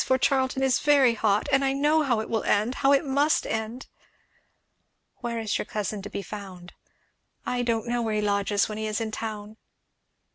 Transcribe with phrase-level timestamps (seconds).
[0.03, 3.45] for Charlton is very hot, and I know how it will end how it must
[3.45, 3.85] end"
[5.21, 6.73] "Where is your cousin to be found?"
[7.45, 9.57] "I don't know where he lodges when he is in town."